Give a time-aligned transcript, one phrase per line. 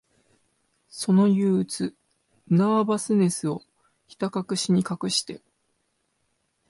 [0.89, 1.95] その憂鬱、
[2.47, 3.61] ナーバスネスを、
[4.07, 5.43] ひたかくしに隠して、